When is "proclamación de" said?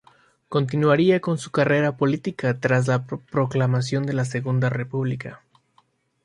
3.05-4.13